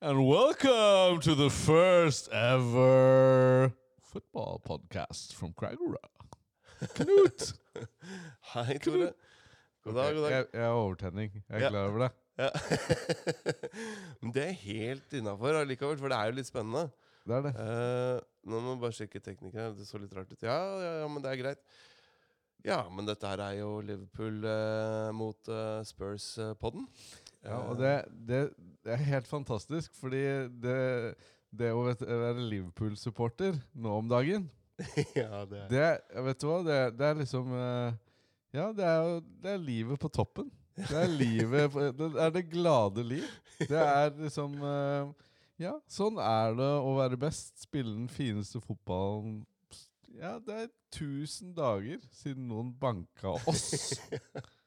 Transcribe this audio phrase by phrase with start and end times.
[0.00, 5.96] and welcome to the first ever football podcast from Kragerø.
[6.94, 7.52] Knut!
[8.54, 9.12] Hei, Tore.
[9.84, 10.30] God dag, god dag.
[10.32, 11.32] Jeg, jeg har overtenning.
[11.48, 11.68] Jeg er Ja.
[11.70, 12.10] klar over det.
[12.38, 12.48] Ja.
[14.22, 16.84] Men det er helt innafor allikevel, for det er jo litt spennende.
[17.26, 17.50] Det er det.
[17.58, 19.72] Eh, nå må vi bare sjekke teknikken.
[19.74, 20.44] Det så litt rart ut.
[20.46, 21.64] Ja, ja, ja, men det er greit.
[22.64, 26.86] Ja, men dette her er jo Liverpool eh, mot eh, Spurs-podden.
[27.46, 27.92] Ja, og det,
[28.28, 28.40] det,
[28.84, 30.22] det er helt fantastisk, fordi
[30.62, 30.78] det,
[31.54, 34.48] det å være Liverpool-supporter nå om dagen
[35.18, 35.86] ja, det Det
[36.22, 36.58] Vet du hva?
[36.62, 37.96] Det, det er liksom eh,
[38.54, 39.08] Ja, det er
[39.42, 40.52] det er livet på toppen.
[40.78, 43.26] Det er livet Det er det glade liv.
[43.58, 45.10] Det er liksom eh,
[45.58, 47.56] Ja, sånn er det å være best.
[47.64, 49.40] Spille den fineste fotballen
[50.14, 53.98] Ja, det er 1000 dager siden noen banka oss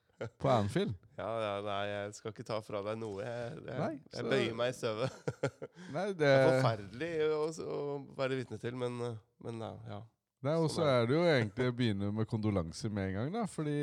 [0.41, 0.93] på Anfield.
[1.21, 3.25] ja, ja, nei, jeg skal ikke ta fra deg noe.
[3.25, 5.20] Jeg, jeg, Nei, jeg bøyer meg i støvet.
[5.95, 7.77] Nei, det, Det er forferdelig å, å
[8.17, 9.71] være vitne til, men, eh, men ja.
[9.96, 10.01] ja.
[10.41, 13.18] Nei, og så Sånn er er det jo egentlig å begynne med kondolanser med en
[13.20, 13.48] gang, da.
[13.49, 13.77] Fordi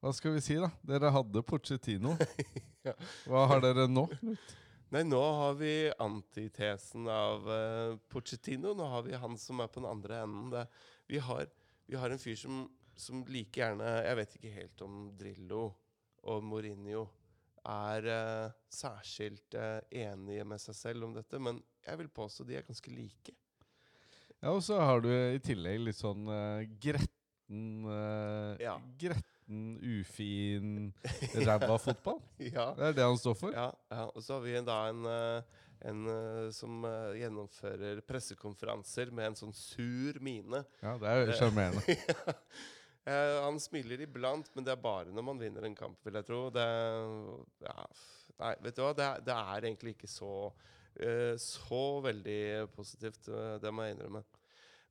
[0.00, 0.70] Hva skal vi si, da?
[0.84, 2.14] Dere hadde Pochettino.
[3.28, 4.06] Hva har dere nå?
[4.94, 8.72] Nei, nå har vi antitesen av uh, Pochettino.
[8.78, 10.48] Nå har vi han som er på den andre enden.
[10.52, 10.64] Det,
[11.10, 11.48] vi, har,
[11.90, 12.64] vi har en fyr som,
[12.96, 15.64] som like gjerne Jeg vet ikke helt om Drillo
[16.24, 17.06] og Mourinho
[17.64, 22.58] er uh, særskilt uh, enige med seg selv om dette, men jeg vil påstå de
[22.58, 23.34] er ganske like.
[24.40, 27.84] Ja, og så har du i tillegg litt sånn uh, gretten
[28.60, 28.78] Ja.
[29.00, 30.92] Gretten, ufin,
[31.46, 32.20] ræva fotball.
[32.40, 33.56] Ja, Det er det han står for.
[33.56, 34.06] ja, ja.
[34.12, 35.08] Og så har vi da en,
[35.84, 36.00] en
[36.56, 40.64] som gjennomfører pressekonferanser med en sånn sur mine.
[40.80, 41.84] Ja, det er jo sjarmerende.
[43.04, 46.28] Eh, han smiler iblant, men det er bare når man vinner en kamp, vil jeg
[46.28, 46.46] tro.
[46.54, 46.68] Det,
[47.66, 47.88] ja,
[48.40, 48.94] nei, vet du hva?
[48.96, 50.30] Det, det er egentlig ikke så,
[50.96, 53.28] eh, så veldig positivt.
[53.28, 54.24] eh, det må jeg innrømme.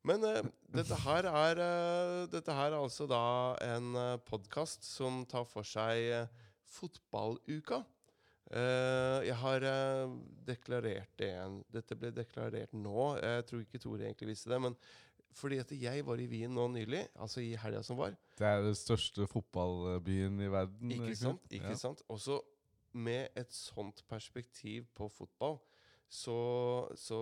[0.04, 0.44] Men eh,
[0.76, 3.24] dette, her er, eh, dette her er altså da
[3.64, 6.46] en uh, podkast som tar for seg eh,
[6.76, 7.82] fotballuka.
[8.52, 10.12] Eh, jeg har eh,
[10.46, 11.56] deklarert det igjen.
[11.72, 13.14] Dette ble deklarert nå.
[13.16, 14.60] Jeg tror ikke Tore egentlig visste det.
[14.66, 14.76] Men
[15.34, 18.14] fordi at jeg var i Wien nå nylig, altså i helga som var.
[18.38, 20.90] Det er den største fotballbyen i verden.
[20.94, 21.42] Ikke sant?
[21.50, 21.78] Ikke Ja.
[21.80, 22.02] sant?
[22.08, 22.40] Også
[22.94, 25.58] med et sånt perspektiv på fotball,
[26.08, 27.18] så, så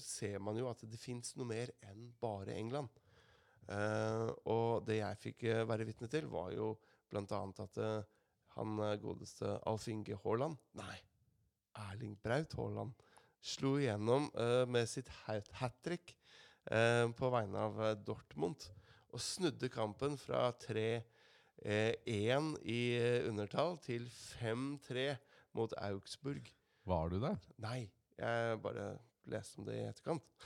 [0.00, 2.88] ser man jo at det fins noe mer enn bare England.
[3.68, 6.74] Eh, og det jeg fikk eh, være vitne til, var jo
[7.14, 8.02] annet at eh,
[8.56, 10.96] han eh, godeste Alf Inge Haaland Nei,
[11.78, 12.92] Erling Braut Haaland
[13.44, 16.16] slo igjennom eh, med sitt hat trick
[17.18, 18.60] på vegne av eh, Dortmund.
[19.14, 21.04] Og snudde kampen fra 3-1
[22.66, 25.12] i eh, undertall til 5-3
[25.54, 26.48] mot Augsburg.
[26.84, 27.38] Var du der?
[27.62, 28.96] Nei, jeg bare
[29.30, 30.24] leste om det i etterkant.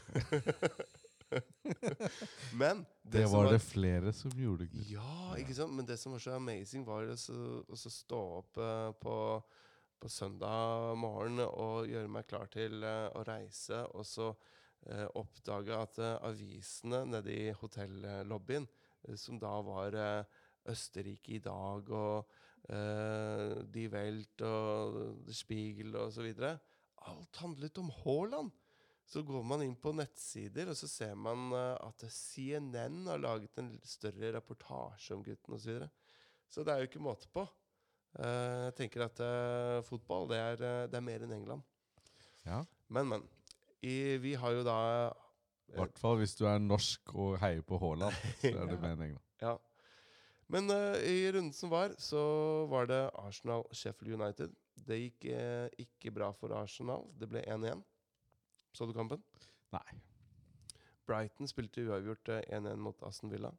[2.53, 4.67] Men Det, det var det flere som gjorde.
[4.73, 4.85] Det.
[4.93, 5.75] ja, ikke sant?
[5.77, 9.17] Men det som var så amazing, var å stå opp eh, på,
[10.01, 14.33] på søndag morgen og gjøre meg klar til eh, å reise, og så
[14.87, 18.69] uh, oppdage at eh, avisene nede i hotellobbyen,
[19.09, 22.29] eh, som da var eh, Østerrike i dag og
[22.69, 26.59] uh, Die Welt og Spiegel videre
[27.09, 28.51] Alt handlet om Haaland!
[29.09, 33.57] Så går man inn på nettsider, og så ser man eh, at CNN har laget
[33.63, 35.63] en større reportasje om gutten osv.
[35.63, 35.89] Så, videre.
[36.53, 37.47] så det er jo ikke måte på.
[38.19, 41.65] Eh, jeg tenker at eh, fotball, det er, eh, det er mer enn England.
[42.45, 42.63] Ja.
[42.93, 43.27] Men, men.
[43.87, 44.77] I, vi har jo da
[45.71, 48.15] I hvert fall hvis du er norsk og heier på Haaland.
[48.41, 48.85] Så er det Ja.
[48.89, 49.19] meningen.
[49.43, 49.57] Ja.
[50.49, 52.21] Men uh, i runden som var, så
[52.71, 54.55] var det Arsenal-Sheffield United.
[54.89, 57.05] Det gikk uh, ikke bra for Arsenal.
[57.21, 57.83] Det ble 1-1.
[58.73, 59.21] Så du kampen?
[59.75, 59.99] Nei.
[61.09, 63.51] Brighton spilte uavgjort eh, 1-1 mot Aston Villa.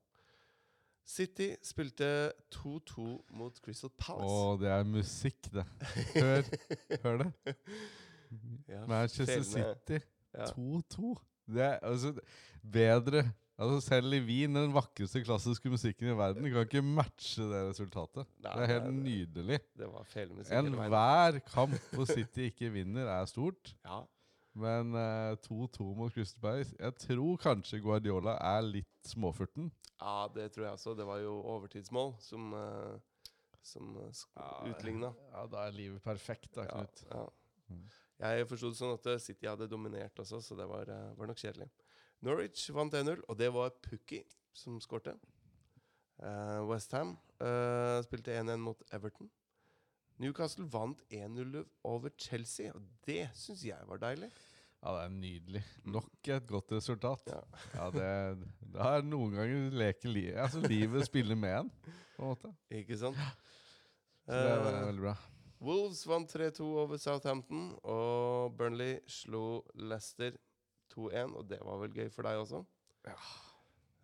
[1.10, 3.06] City spilte 2-2
[3.38, 4.60] mot Crystal Å, Palace.
[4.62, 5.64] det er musikk, det.
[6.14, 6.52] Hør,
[7.04, 7.32] hør det.
[8.68, 9.44] Ja, Manchester.
[9.44, 10.00] City
[10.34, 10.46] Ja.
[10.54, 11.16] 2-2.
[11.50, 12.14] Det er altså
[12.62, 13.24] bedre
[13.60, 18.24] Altså Selv i Wien, den vakreste klassiske musikken i verden, kan ikke matche det resultatet.
[18.40, 19.60] Nei, det er helt det- nydelig.
[19.78, 20.70] Det var veien.
[20.70, 23.74] Enhver kamp hvor City ikke vinner, er stort.
[23.86, 24.00] Ja.
[24.60, 29.72] Men eh, 2-2 mot Christerberg Jeg tror kanskje Guardiola er litt småfurten.
[30.02, 30.96] ja, det tror jeg også.
[30.98, 32.98] Det var jo overtidsmål som, uh,
[33.62, 35.12] som uh, utligna.
[35.34, 37.04] Ja, da er livet perfekt, da, Ja, Knut.
[37.12, 37.28] ja.
[38.20, 41.30] Jeg forsto det sånn at eh, City hadde dominert også, så det var, eh, var
[41.30, 41.70] nok kjedelig.
[42.26, 44.24] Norwich vant 1-0, og det var Pukki
[44.56, 45.16] som skårte.
[46.20, 47.14] Uh, Westham
[48.04, 49.30] spilte 1-1 mot Everton.
[50.20, 54.28] Newcastle vant 1-0 over Chelsea, og det syns jeg var deilig.
[54.80, 55.62] Ja, det er nydelig.
[55.92, 57.32] Nok et godt resultat.
[57.32, 57.40] Ja.
[57.76, 58.12] Ja, det,
[58.76, 61.72] det er noen ganger leker livet altså, livet spiller med en,
[62.16, 62.52] på en måte.
[62.82, 63.20] Ikke sant?
[64.28, 65.16] Så det er Eh, veldig bra.
[65.60, 70.38] Wolves vant 3-2 over Southampton, og Burnley slo Leicester
[70.94, 72.64] 2-1, og det var vel gøy for deg også?
[73.08, 73.18] Ja.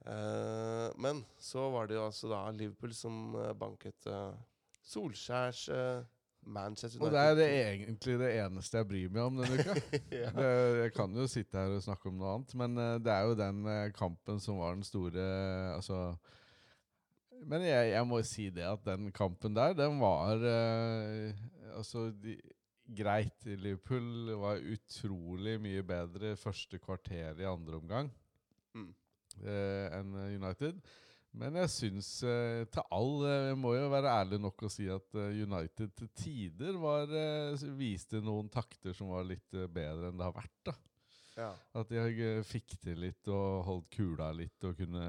[0.06, 4.36] Eh, men så var det jo altså da Liverpool som eh, banket eh,
[4.86, 6.04] Solskjærs eh,
[6.46, 9.76] Manchester Og det er det egentlig det eneste jeg bryr meg om denne uka.
[10.22, 10.30] ja.
[10.36, 10.52] det,
[10.84, 13.40] jeg kan jo sitte her og snakke om noe annet, men eh, det er jo
[13.40, 15.26] den eh, kampen som var den store
[15.76, 16.02] Altså
[17.46, 21.34] Men jeg, jeg må jo si det at den kampen der, den var eh,
[21.78, 22.36] Altså de,
[22.98, 28.12] Greit, Liverpool var utrolig mye bedre første kvarter i andre omgang
[28.76, 28.90] Mm.
[29.48, 30.82] eh, enn United.
[31.36, 34.86] Men jeg syns eh, til all eh, Jeg må jo være ærlig nok å si
[34.92, 40.20] at eh, United til tider var, eh, viste noen takter som var litt bedre enn
[40.20, 40.58] det har vært.
[40.70, 40.76] da.
[41.40, 41.50] ja.
[41.82, 45.06] At de fikk til litt og holdt kula litt og kunne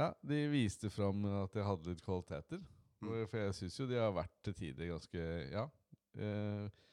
[0.00, 2.62] Ja, de viste fram at de hadde litt kvaliteter.
[3.00, 3.26] Mm.
[3.28, 5.66] For jeg syns jo de har vært til tider ganske Ja.
[6.18, 6.86] Eh,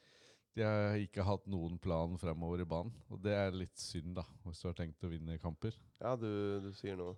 [0.58, 4.24] de har ikke hatt noen plan fremover i banen, og det er litt synd, da,
[4.42, 5.76] hvis du har tenkt å vinne kamper.
[6.02, 7.14] ja, du, du sier noe.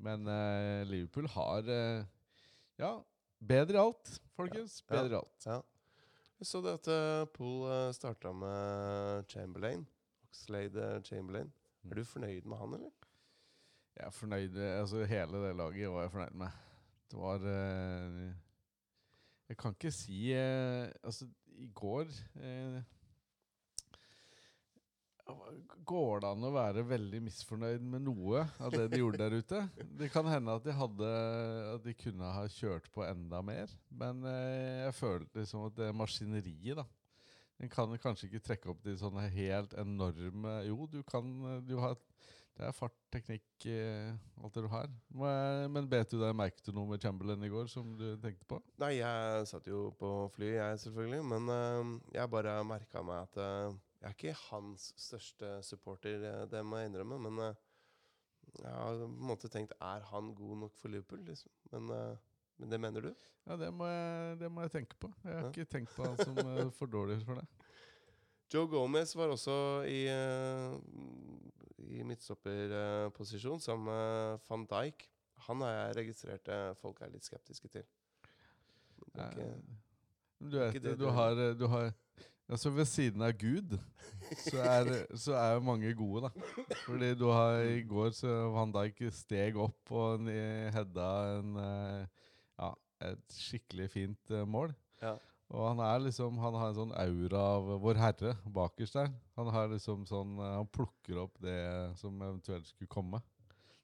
[0.00, 2.04] Men eh, Liverpool har eh,
[2.80, 2.92] Ja,
[3.40, 4.80] bedre i alt, folkens.
[4.82, 4.90] Ja.
[4.92, 5.46] Bedre i alt.
[5.46, 5.60] Ja.
[6.40, 9.82] Jeg så det at uh, Pool uh, starta med Chamberlain.
[10.24, 11.50] Oxlade eh, Chamberlain.
[11.82, 11.90] Mm.
[11.90, 12.99] Er du fornøyd med han, eller?
[13.96, 16.62] Jeg er fornøyd Altså, hele det laget var jeg fornøyd med.
[17.10, 18.30] Det var eh,
[19.50, 21.28] Jeg kan ikke si eh, Altså,
[21.60, 22.08] i går
[22.40, 22.80] eh,
[25.86, 29.60] Går det an å være veldig misfornøyd med noe av det de gjorde der ute?
[29.98, 31.10] Det kan hende at de hadde
[31.74, 33.70] At de kunne ha kjørt på enda mer.
[33.90, 36.86] Men eh, jeg følte liksom at det maskineriet, da
[37.60, 41.76] En kan kanskje ikke trekke opp de sånne helt enorme Jo, du kan eh, du
[41.82, 41.98] har,
[42.60, 44.10] Det er fart, teknikk, eh,
[44.44, 44.90] alt det du har.
[45.72, 48.58] Men bet du deg merke til noe med Chamberlain i går som du tenkte på?
[48.82, 51.22] Nei, jeg satt jo på fly, jeg selvfølgelig.
[51.30, 56.60] Men eh, jeg bare merka meg at eh, jeg er ikke hans største supporter, det
[56.68, 57.16] må jeg innrømme.
[57.30, 57.40] Men
[58.60, 61.24] jeg har på en måte tenkt Er han god nok for Liverpool?
[61.24, 61.52] Liksom?
[61.72, 61.88] Men,
[62.60, 63.10] men det mener du?
[63.48, 65.08] Ja, det må jeg, det må jeg tenke på.
[65.24, 65.52] Jeg har Ja.
[65.54, 66.36] ikke tenkt på han som
[66.76, 67.48] for dårlig for det.
[68.50, 69.54] Joe Gomez var også
[69.86, 70.74] i, eh,
[71.90, 75.06] i midtstopperposisjon sammen med van Dijk.
[75.46, 77.86] Han har jeg registrert eh, folk er litt skeptiske til.
[79.14, 79.52] Ikke-
[80.40, 81.92] Du vet, det du har, eh, du har
[82.50, 83.76] Altså Ved siden av Gud
[84.42, 86.30] så er, så er jo mange gode, da.
[86.84, 92.06] Fordi du har i går så Van Dijk steg opp og hedda en eh,
[92.58, 94.74] Ja, et skikkelig fint eh, mål.
[95.00, 95.14] Ja.
[95.50, 99.10] Og han er liksom Han har en sånn aura av Vår Herre bakerst der.
[99.38, 101.60] Han har liksom sånn eh, Han plukker opp det
[102.00, 103.22] som eventuelt skulle komme.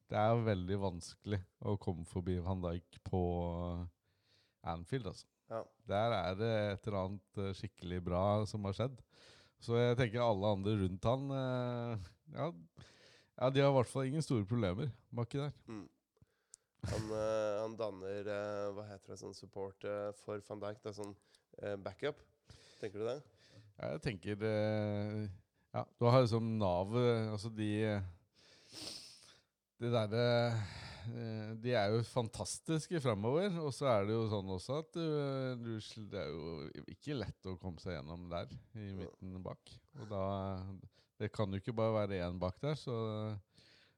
[0.07, 3.81] Det er veldig vanskelig å komme forbi Van Dijk på eh,
[4.71, 5.27] Anfield, altså.
[5.51, 5.63] Ja.
[5.87, 9.03] Der er det et eller annet eh, skikkelig bra som har skjedd.
[9.63, 14.25] Så jeg tenker alle andre rundt han ja, ja, de har i hvert fall ingen
[14.25, 15.55] store problemer baki der.
[15.65, 15.87] Mm.
[16.91, 17.07] Han,
[17.63, 18.29] han danner
[18.77, 19.87] Hva heter det, sånn support
[20.21, 20.83] for van Dijk?
[20.85, 21.17] Det er sånn
[21.83, 22.21] backup.
[22.81, 23.19] Tenker du det?
[23.77, 25.27] Ja, Jeg tenker eh,
[25.75, 27.71] Ja, du har liksom navet Altså de
[29.81, 30.27] Det derre
[31.13, 33.53] eh, De er jo fantastiske framover.
[33.63, 35.07] Og så er det jo sånn også at du,
[35.63, 35.73] du,
[36.13, 39.77] det er jo ikke lett å komme seg gjennom der i midten bak.
[40.01, 40.25] Og da
[41.21, 42.97] Det kan jo ikke bare være én bak der, så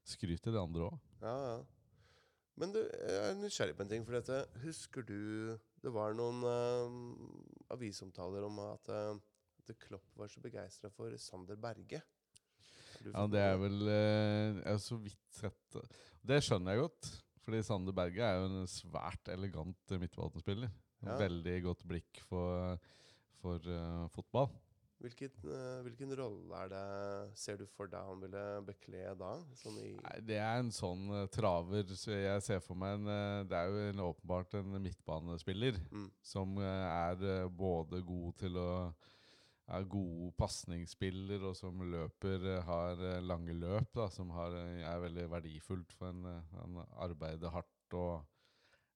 [0.07, 0.99] skryt til de andre òg.
[1.23, 1.57] Ja, ja.
[2.59, 4.05] Men du, jeg er nysgjerrig på en ting.
[4.07, 5.19] For dette, husker du
[5.79, 9.15] Det var noen uh, avisomtaler om at, uh,
[9.61, 12.01] at Klopp var så begeistra for Sander Berge.
[13.05, 15.79] Ja, det er vel uh, Jeg har så vidt sett
[16.25, 16.41] det.
[16.43, 17.11] Skjønner jeg godt.
[17.45, 20.73] Fordi Sander Berge er jo en svært elegant midtbanespiller.
[21.05, 21.15] Ja.
[21.21, 22.75] Veldig godt blikk for,
[23.39, 24.51] for uh, fotball.
[24.99, 29.29] Hvilken, eh, hvilken rolle er det ser du for deg han ville bekle da?
[29.55, 33.11] Sånn i Nei, det er en sånn eh, traver så Jeg ser for meg en
[33.13, 38.67] eh, Det er jo en, åpenbart en midtbanespiller mm, som er både god til å
[39.69, 45.93] er god pasningsspiller og som løper, har lange løp, da, som har, er veldig verdifullt
[45.93, 46.25] for en
[46.55, 48.25] Han arbeider hardt og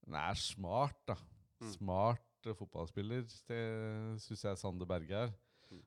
[0.08, 1.16] Han er smart, da.
[1.62, 1.70] Mm.
[1.78, 5.36] Smart fotballspiller, syns jeg Sander Berge er.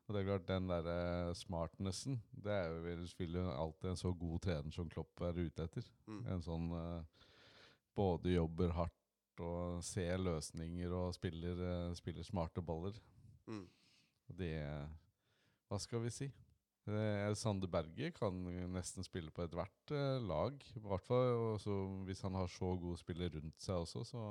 [0.06, 2.82] Og det er klart, den derre smartnessen, det er jo
[3.18, 5.88] vil jo alltid en så god trener som Klopp er ute etter.
[6.06, 7.26] mm, En sånn eh,
[7.96, 12.98] både jobber hardt og ser løsninger og spiller, eh, spiller smarte baller.
[13.46, 13.66] Mm.
[14.38, 14.54] Det
[15.68, 16.30] Hva skal vi si?
[16.86, 20.54] Eh, Sander Berge kan nesten spille på ethvert eh, lag.
[20.76, 21.58] I hvert fall
[22.06, 24.22] hvis han har så gode spillere rundt seg også, så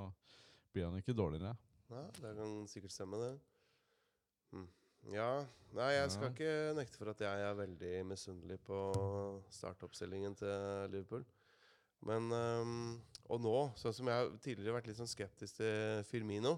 [0.72, 1.56] blir han ikke dårligere.
[1.90, 3.34] Ja, det kan sikkert stemme, det.
[4.56, 4.70] Mm.
[5.14, 5.46] Ja
[5.76, 8.78] Nei, jeg skal ikke nekte for at jeg er veldig misunnelig på
[9.52, 11.26] startoppstillingen til Liverpool.
[12.08, 12.94] Men um,
[13.28, 16.54] Og nå, sånn som jeg har tidligere vært litt sånn skeptisk til Firmino,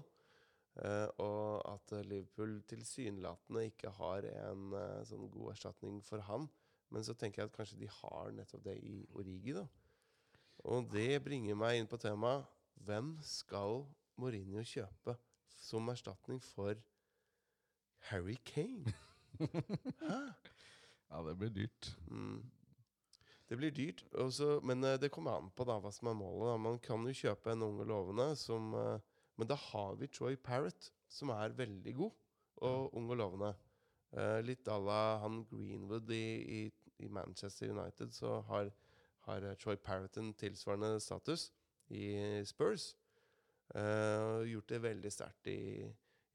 [0.78, 6.46] uh, og at Liverpool tilsynelatende ikke har en uh, sånn god erstatning for han.
[6.94, 9.66] Men så tenker jeg at kanskje de har nettopp det i Origi, da.
[10.70, 12.46] Og det bringer meg inn på temaet
[12.86, 13.82] hvem skal
[14.18, 15.18] Mourinho kjøpe
[15.58, 16.78] som erstatning for
[18.10, 18.94] Harry Kane?
[21.08, 21.86] Ja, det blir dyrt.
[22.10, 22.42] Mm.
[23.48, 26.50] Det blir dyrt, også, men eh, det kommer an på da, hva som er målet.
[26.50, 26.56] Da.
[26.60, 30.36] Man kan jo kjøpe en ung og lovende, som, eh, men da har vi Troy
[30.36, 32.12] Parrott, som er veldig god
[32.68, 33.54] og ung og lovende.
[34.12, 36.26] Eh, litt à la han Greenwood i,
[36.58, 36.60] i,
[37.04, 38.68] i Manchester United, så har,
[39.24, 41.48] har Troy Parrott en tilsvarende status
[41.88, 42.92] i Spurs.
[43.68, 45.84] Uh, gjort det veldig sterkt i,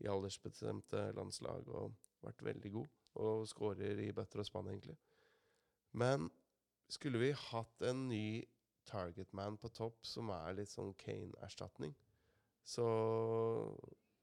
[0.02, 2.94] i aldersbestemte landslag og vært veldig god.
[3.24, 4.98] Og skårer i bøtter og spann, egentlig.
[5.94, 6.32] Men
[6.90, 8.44] skulle vi hatt en ny
[8.90, 11.94] targetman på topp som er litt sånn Kane-erstatning,
[12.64, 12.88] så,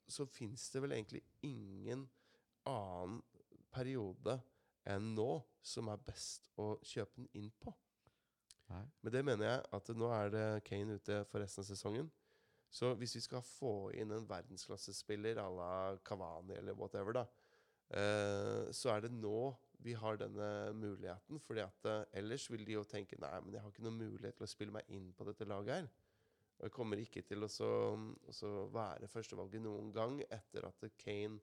[0.08, 2.06] så fins det vel egentlig ingen
[2.68, 3.20] annen
[3.70, 4.40] periode
[4.90, 5.30] enn nå
[5.62, 7.72] som er best å kjøpe den inn på.
[8.70, 8.84] Nei.
[9.02, 12.10] Men det mener jeg at nå er det Kane ute for resten av sesongen.
[12.70, 15.72] Så hvis vi skal få inn en verdensklassespiller à la
[16.06, 17.24] Kavani eller whatever, da,
[17.90, 19.50] eh, så er det nå
[19.82, 21.40] vi har denne muligheten.
[21.40, 24.36] fordi at eh, ellers vil de jo tenke nei, men jeg har ikke noen mulighet
[24.36, 25.90] til å spille meg inn på dette laget her.
[26.58, 27.70] Og jeg kommer ikke til å så,
[28.30, 31.40] så være førstevalget noen gang etter at Kane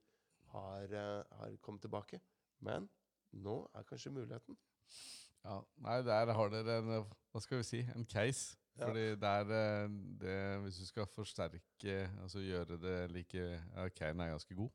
[0.54, 2.22] har, eh, har kommet tilbake.
[2.60, 2.88] Men
[3.34, 4.58] nå er kanskje muligheten.
[5.44, 6.94] Ja, nei, der har dere en
[7.32, 7.82] Hva skal vi si?
[7.96, 8.58] En case.
[8.78, 14.36] Fordi der eh, det, Hvis du skal forsterke, altså gjøre det like ja, Kane er
[14.36, 14.70] ganske god.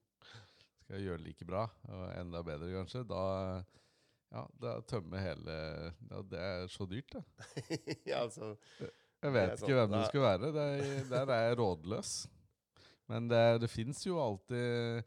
[0.82, 3.22] Skal gjøre det like bra, og enda bedre kanskje, da
[4.32, 5.54] ja, da tømme hele
[6.08, 7.24] ja, Det er så dyrt, det.
[8.10, 8.54] ja, altså
[9.22, 10.52] Jeg vet er ikke hvem det skulle være.
[10.54, 12.14] Det er, der er jeg rådløs.
[13.12, 15.02] Men det, det fins jo alltid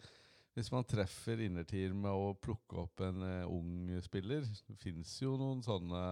[0.56, 5.36] Hvis man treffer innertier med å plukke opp en uh, ung spiller Det fins jo
[5.40, 6.04] noen sånne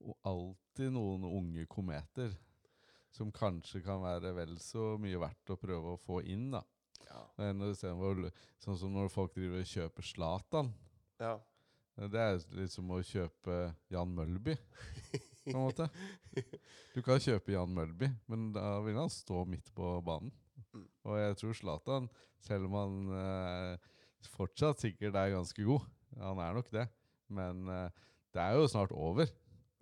[0.00, 2.32] o- Alltid noen unge kometer
[3.14, 6.50] som kanskje kan være vel så mye verdt å prøve å få inn.
[6.50, 6.62] da
[7.04, 7.22] Ja.
[7.70, 10.72] Istedenfor Sånn som når folk driver og kjøper Zlatan.
[11.20, 11.38] ja.
[11.96, 14.56] Det er litt som å kjøpe Jan Mølby,
[15.46, 15.86] på en måte.
[16.92, 20.32] Du kan kjøpe Jan Mølby, men da vil han stå midt på banen.
[20.74, 20.88] Mm.
[21.06, 22.08] Og jeg tror Zlatan,
[22.42, 23.78] selv om han eh,
[24.34, 25.86] fortsatt sikkert er ganske god
[26.18, 26.88] Han er nok det.
[27.30, 27.90] Men eh,
[28.34, 29.30] det er jo snart over.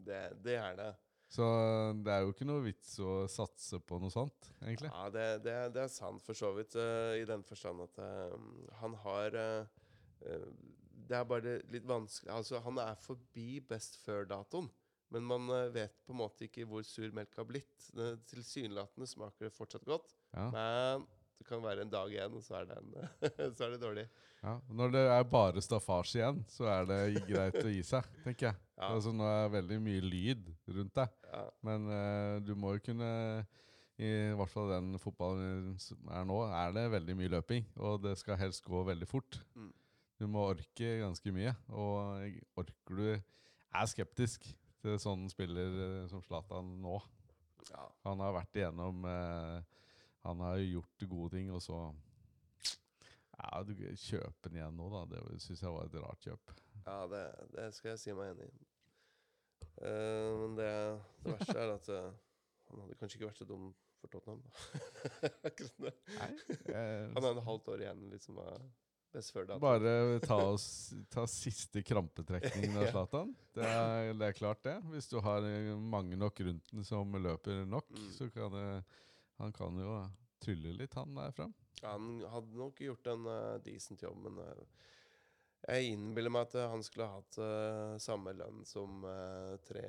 [0.07, 0.91] Det, det er det.
[1.33, 1.45] Så
[2.05, 4.91] det er jo ikke noe vits å satse på noe sånt, egentlig.
[4.93, 8.35] Ja, det, det, det er sant for så vidt, uh, i den forstand at uh,
[8.83, 10.43] han har eh,
[11.09, 14.69] Det er bare litt vanskelig Altså, han er forbi best før-datoen.
[15.13, 17.89] Men man vet på en måte ikke hvor sur melk har blitt.
[18.31, 20.47] Tilsynelatende smaker det fortsatt godt, Ja.
[20.55, 21.05] men
[21.39, 22.93] det kan være en dag igjen, og så er, en,
[23.57, 24.05] så er det dårlig.
[24.43, 24.57] Ja.
[24.75, 28.61] Når det er bare staffasje igjen, så er det greit å gi seg, tenker jeg.
[28.77, 28.89] Ja.
[28.91, 31.19] Altså, nå er det veldig mye lyd rundt deg.
[31.31, 31.43] Ja.
[31.67, 33.11] Men uh, du må jo kunne
[34.03, 37.69] I hvert fall den fotballen som er nå, er det veldig mye løping.
[37.79, 39.39] Og det skal helst gå veldig fort.
[39.55, 39.71] Mm.
[40.23, 41.55] Du må orke ganske mye.
[41.71, 42.27] Og
[42.59, 44.47] orker du er skeptisk
[44.83, 46.99] til sånne spiller eh, som Zlatan nå.
[47.71, 47.87] Ja.
[48.07, 49.79] Han har vært igjennom eh,
[50.25, 51.79] Han har gjort gode ting, og så
[53.39, 55.05] Ja, du kjøper den igjen nå, da.
[55.11, 56.53] Det syns jeg var et rart kjøp.
[56.87, 57.23] Ja, det,
[57.57, 58.67] det skal jeg si meg enig i.
[59.83, 60.69] Uh, men det,
[61.25, 62.13] det verste er at uh,
[62.71, 64.43] han hadde kanskje ikke vært så dum for Tottenham.
[65.83, 66.31] Nei,
[66.75, 68.39] eh, Han har en halvt år igjen liksom.
[69.61, 72.87] Bare ta, oss, ta siste krampetrekningen av.
[72.95, 73.35] Zlatan.
[73.53, 73.67] Det,
[74.17, 74.79] det er klart, det.
[74.89, 75.45] Hvis du har
[75.77, 78.09] mange nok rundt den som løper nok, Mm.
[78.17, 78.65] så kan det,
[79.43, 79.99] han kan jo
[80.43, 81.55] trylle litt, han der fram.
[81.83, 84.91] Han hadde nok gjort en uh, decent jobb, men uh,
[85.67, 89.05] jeg innbiller meg at eh, han skulle hatt uh, samme lønn som
[89.63, 89.85] tre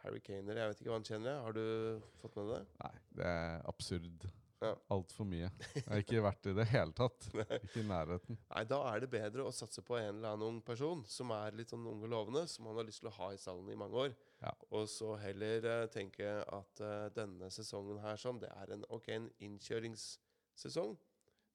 [0.00, 0.56] Harry Kaner.
[0.62, 1.42] Jeg vet ikke hva han tjener.
[1.44, 2.60] Har du fått med det?
[2.80, 4.24] Nei, det er absurd.
[4.64, 4.70] Ja.
[4.94, 5.50] Altfor mye.
[5.74, 7.28] Jeg har ikke vært i det hele tatt.
[7.60, 8.40] Ikke i nærheten.
[8.48, 11.54] Nei, da er det bedre å satse på en eller annen ung person som er
[11.58, 13.78] litt sånn ung og lovende, som han har lyst til å ha i salen i
[13.78, 14.16] mange år.
[14.42, 14.52] Ja.
[14.70, 19.18] Og så heller eh, tenke at uh, denne sesongen her sånn, det er en, okay,
[19.18, 20.94] en innkjøringssesong.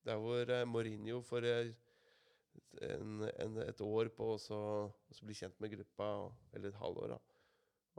[0.03, 4.63] Der hvor uh, Mourinho får en, en, et år på å
[5.23, 6.09] bli kjent med gruppa,
[6.51, 7.21] eller et halvår, da.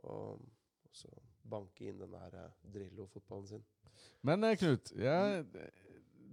[0.05, 0.45] Og,
[0.85, 1.09] og så
[1.49, 3.65] banke inn den der Drillo-fotballen sin.
[4.25, 5.45] Men Knut, jeg,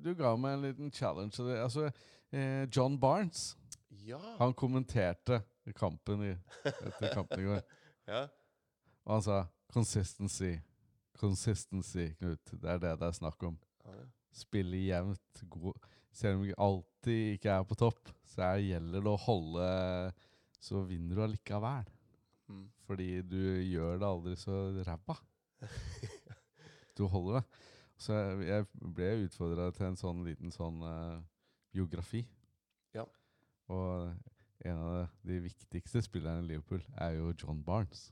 [0.04, 1.40] du ga meg en liten challenge.
[1.56, 1.92] altså,
[2.32, 3.58] eh, John Barnes
[3.90, 4.20] Ja!
[4.40, 5.42] han kommenterte
[5.76, 6.32] kampen i,
[6.66, 7.62] etter kampen i går.
[8.12, 8.28] ja.
[9.06, 10.60] Og han sa 'consistency'.
[11.18, 12.52] Consistency, Knut.
[12.52, 13.58] Det er det det er snakk om.
[14.34, 15.44] Spille jevnt.
[15.50, 15.78] God.
[16.12, 20.14] Selv om du alltid ikke er på topp, så er, gjelder det å holde
[20.62, 21.88] Så vinner du allikevel.
[22.48, 22.66] Mm.
[22.86, 25.18] Fordi du gjør det aldri så ræva.
[26.98, 27.44] Du holder det.
[27.98, 31.22] Så jeg, jeg ble utfordra til en sånn liten sånn uh,
[31.74, 32.26] biografi.
[32.94, 33.06] Ja.
[33.72, 34.12] Og
[34.68, 38.10] en av de viktigste spillerne i Liverpool er jo John Barnes.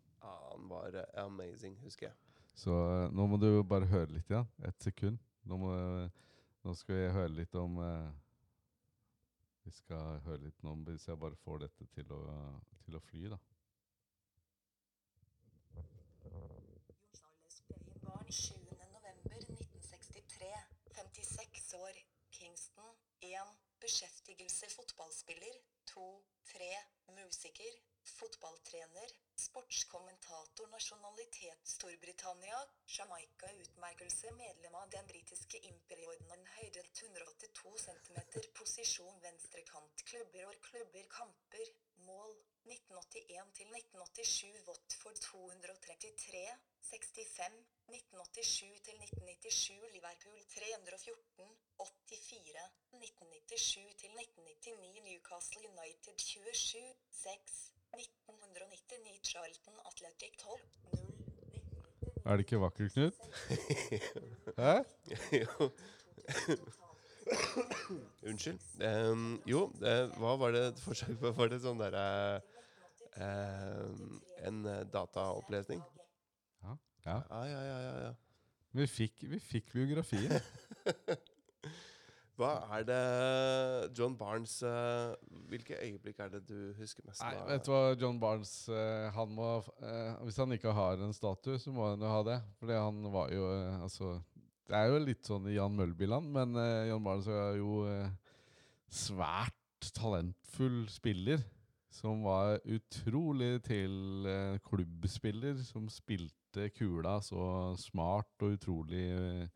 [0.50, 2.16] Ja, han var eh, amazing, husker jeg.
[2.58, 4.48] Så eh, nå må du bare høre litt igjen.
[4.66, 5.20] Ett sekund.
[5.46, 5.70] Nå, må,
[6.66, 8.10] nå skal vi høre litt om eh,
[9.64, 12.20] Vi skal høre litt om Hvis jeg bare får dette til å,
[12.84, 13.38] til å fly, da.
[17.14, 20.50] Charles Payne-barn 7.11.1963,
[20.98, 22.00] 56 år, Kingston.
[22.00, 22.09] 1.
[23.84, 25.56] Beskjeftigelse fotballspiller.
[25.92, 26.24] 2.
[26.52, 26.70] 3.
[27.18, 27.78] Musiker.
[28.04, 29.10] Fotballtrener.
[29.36, 30.68] Sportskommentator.
[30.68, 32.60] Nasjonalitet Storbritannia.
[32.98, 33.52] Jamaica.
[33.64, 34.32] Utmerkelse.
[34.32, 38.20] Medlem av den britiske imperieordenen Høyde 182 cm.
[38.60, 40.06] Posisjon venstrekant.
[40.12, 41.10] Klubber og klubber.
[41.18, 41.74] Kamper.
[42.12, 46.46] Mål 1981 til 1987 Watford 233
[46.92, 59.30] 65 1987 til 1997 Liverpool 314 84 1997 til 1999 Newcastle United 27 6 1999
[59.30, 60.60] Charlton Athletic 12
[60.94, 61.10] 0
[62.26, 63.16] Er det ikke vakkert, Knut?
[64.62, 64.76] Hæ?
[65.42, 65.70] jo.
[68.28, 68.60] Unnskyld.
[69.12, 71.32] Um, jo, det, hva var det et forsøk på?
[71.38, 72.04] Var det sånn derre
[73.18, 75.82] em, En eh, dataopplesning?
[76.64, 76.76] Ja.
[77.06, 77.80] Ja, ja, ja.
[77.80, 78.14] ja, ja.
[78.78, 80.40] Vi fikk, vi fikk biografien.
[82.40, 83.00] Hva er det
[83.98, 85.12] John Barnes eh,
[85.52, 87.20] Hvilke øyeblikk er det du husker mest?
[87.26, 89.50] Nei, vet du hva, John Barnes eh, han må,
[89.84, 92.38] eh, Hvis han ikke har en statue, så må han jo ha det.
[92.62, 93.50] Fordi han var jo
[93.84, 94.14] Altså
[94.70, 96.56] Det er jo litt sånn i Jan Mølby-land, men
[96.88, 97.84] John Barnes er jo
[98.90, 101.42] svært talentfull spiller.
[101.90, 109.48] Som var utrolig til eh, klubbspiller, som spilte kula så smart og utrolig eh,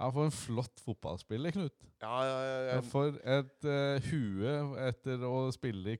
[0.00, 1.76] Ja, for en flott fotballspiller, Knut.
[2.02, 2.58] Ja, ja, ja.
[2.64, 2.80] Ja, ja.
[2.88, 4.54] for et uh, hue
[4.88, 5.98] etter å spille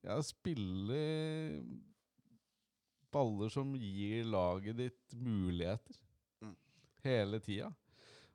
[0.00, 1.02] Ja, spille
[3.12, 6.00] baller som gir laget ditt muligheter.
[6.40, 6.56] Mm.
[7.04, 7.68] Hele tida.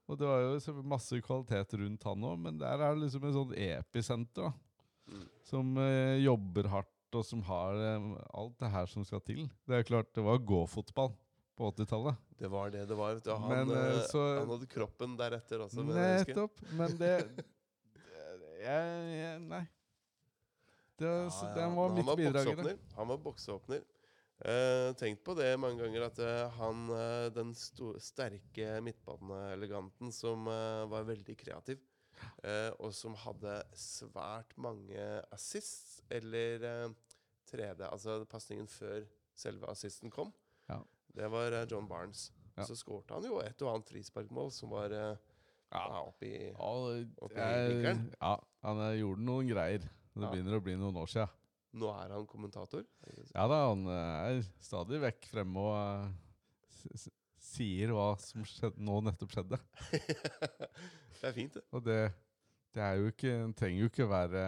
[0.07, 3.35] Og det var jo masse kvalitet rundt han òg, men der er det liksom et
[3.35, 4.51] sånt episenter.
[4.51, 4.72] da
[5.09, 5.27] Mm.
[5.43, 9.45] Som eh, jobber hardt, og som har eh, alt det her som skal til.
[9.67, 11.13] Det er klart, det var gå-fotball
[11.57, 12.21] på 80-tallet.
[12.39, 13.19] Det var det det var.
[13.19, 13.31] du.
[13.31, 15.83] Han, Men, eh, eh, så- han hadde kroppen deretter også.
[15.85, 16.63] Nettopp.
[16.71, 17.15] Men det
[18.63, 18.83] jeg,
[19.19, 19.65] jeg, Nei.
[20.99, 22.77] Det, Ja, så ja, var han var bidrag i det.
[22.95, 23.81] Han var bokseåpner.
[24.43, 30.83] Uh, tenkt på det mange ganger at uh, han, uh, den sterke midtbaneeleganten som eh,
[30.91, 31.92] var veldig kreativ, eh,
[32.79, 36.93] og som hadde svært mange assists, eller eh,
[37.49, 39.03] 3D, altså pasningen før
[39.37, 40.31] selve assisten kom,
[40.69, 40.79] Ja.
[41.15, 42.31] det var eh, John Barnes.
[42.57, 42.65] Ja.
[42.69, 45.15] Så skårte han jo et og annet frisparkmål som var eh,
[45.73, 46.67] ja, oppi Ja,
[47.25, 48.33] Oppi jeg, ja,
[48.67, 49.87] han eh, gjorde noen greier.
[50.13, 51.25] Det begynner å bli noen år sia.
[51.73, 52.83] Nå er han kommentator.
[53.33, 55.73] Ja da, han eh, er stadig vekk fremme og
[56.93, 57.07] eh,
[57.41, 59.57] sier hva som skjedde, nå nettopp skjedde.
[61.23, 61.63] det er fint, det.
[61.71, 61.99] Og det,
[62.75, 64.41] det er jo ikke, trenger jo ikke være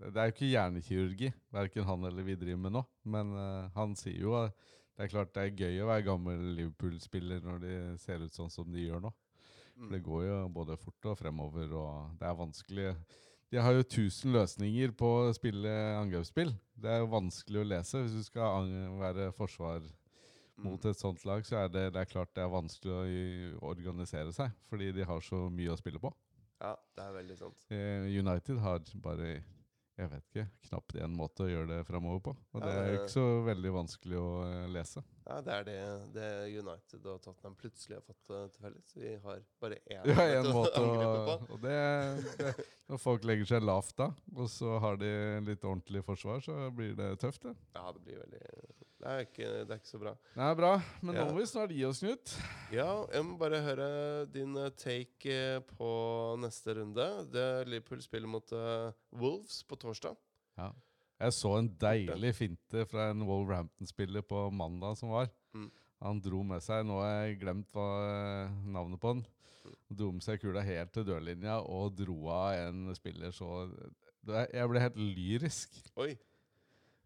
[0.00, 2.82] Det er jo ikke hjernekirurgi, verken han eller vi driver med nå.
[3.04, 4.56] Men uh, han sier jo at
[4.94, 8.52] det er klart det er gøy å være gammel Liverpool-spiller når de ser ut sånn
[8.52, 9.12] som de gjør nå.
[9.74, 10.06] For det Mm.
[10.06, 12.92] går jo både fort og fremover, og det er vanskelig
[13.50, 16.52] De har jo tusen løsninger på å spille angrepsspill.
[16.78, 18.00] Det er jo vanskelig å lese.
[18.02, 19.82] Hvis du skal være forsvar
[20.56, 20.90] mot Mm.
[20.90, 22.94] et sånt lag, så er det, det er klart det er vanskelig
[23.58, 24.52] å organisere seg.
[24.70, 26.12] Fordi de har så mye å spille på.
[26.62, 27.66] Ja, det er veldig sant.
[27.74, 29.42] Eh, United har bare
[29.96, 30.42] Jeg vet ikke.
[30.66, 32.32] Knapt én måte å gjøre det framover på.
[32.54, 35.04] Og det er jo ikke så veldig vanskelig å eh, lese.
[35.28, 35.76] Ja, det er det,
[36.16, 38.90] det United og Tottenham plutselig har fått uh, til felles.
[38.98, 41.54] Vi har bare én Ja, en måte å angripe på.
[41.54, 41.78] Og det,
[42.40, 45.12] det Når folk legger seg lavt da, og så har de
[45.46, 47.54] litt ordentlig forsvar, så blir det tøft, det.
[47.78, 48.42] Ja, det blir veldig
[49.04, 50.12] Det er ikke, det er ikke så bra.
[50.32, 50.70] Det er bra,
[51.04, 51.24] men Ja.
[51.26, 52.30] nå må vi snart gi oss, Knut.
[52.72, 53.88] Ja, jeg må bare høre
[54.32, 55.88] din eh, take eh, på
[56.40, 57.04] neste runde.
[57.28, 60.16] Det Liverpool spiller mot uh, Wolves på torsdag.
[60.56, 60.70] Ja.
[61.20, 65.28] Jeg så en deilig finte fra en Wolverhampton-spiller på mandag som var.
[65.52, 65.68] Mm.
[66.00, 67.84] Han dro med seg Nå har jeg glemt hva
[68.64, 69.24] navnet på han.
[69.68, 73.68] Han dro med seg kula helt til dørlinja og dro av en spiller så
[74.24, 75.76] Jeg ble helt lyrisk.
[76.00, 76.14] Oi.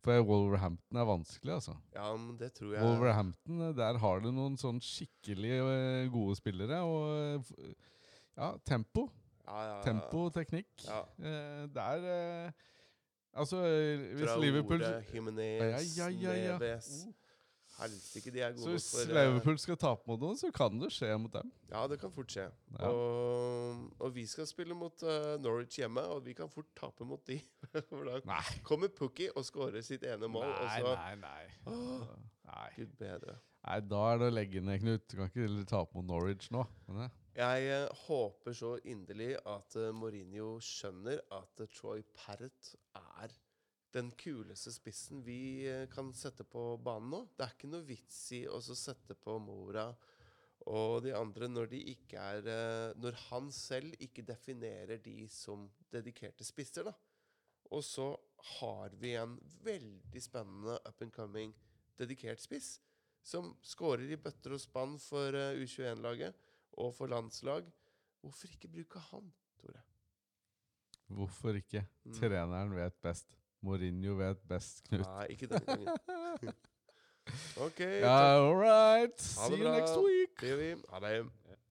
[0.05, 1.75] For Wolverhampton er vanskelig, altså.
[1.95, 6.79] Ja, men det tror jeg Wolverhampton, der har du noen sånn skikkelig eh, gode spillere.
[6.87, 7.73] Og eh,
[8.39, 9.09] ja, tempo.
[9.43, 9.83] ja, ja, ja.
[9.89, 10.71] Tempo, teknikk.
[10.87, 11.03] Ja.
[11.19, 12.65] Eh, der eh,
[13.39, 15.01] Altså, eh, hvis Traore, Liverpool ja.
[15.31, 16.93] Neves
[17.79, 20.91] Helsike, de er Så hvis for eh, Liverpool skal tape mot noen, så kan det
[20.95, 21.53] skje mot dem.
[21.71, 22.49] Ja, det kan fort skje.
[22.75, 22.89] Ja.
[22.91, 27.23] Og, og vi skal spille mot uh, Norwich hjemme, og vi kan fort tape mot
[27.31, 27.39] de.
[27.91, 28.41] For da Nei.
[28.67, 31.45] kommer Pukki og skårer sitt ene mål, og så nei, nei.
[31.71, 32.11] Åh,
[32.49, 32.69] Nei.
[32.79, 33.37] Gud bedre.
[33.69, 35.05] nei, da er det å legge ned, Knut.
[35.11, 36.65] Du kan ikke tape mot Norwich nå.
[36.89, 42.73] Men, eh, Jeg eh, håper så inderlig at uh, Mourinho skjønner at uh, Troy Parrott
[43.23, 43.37] er
[43.95, 47.21] den kuleste spissen vi eh, kan sette på banen nå.
[47.37, 49.89] Det er ikke noe vits i å sette på Mora
[50.69, 55.69] og de andre når de ikke er eh, Når han selv ikke definerer de som
[55.93, 56.93] dedikerte spisser, da.
[57.73, 58.11] Og så
[58.59, 61.55] har vi en veldig spennende up and coming
[61.99, 62.79] dedikert spiss
[63.25, 66.47] som skårer i bøtter og spann for eh, U21-laget
[66.79, 67.69] og for landslag.
[68.23, 69.83] Hvorfor ikke bruke han, Tore?
[71.09, 71.85] hvorfor ikke?
[72.05, 72.15] Mm.
[72.19, 73.37] Treneren vet best.
[73.63, 75.07] Mourinho vet best, Knut.
[75.07, 76.55] Nei, ikke denne gangen.
[77.67, 77.81] OK.
[77.81, 79.21] Ja, all right.
[79.21, 80.41] See you next week.
[80.91, 81.27] Ha det.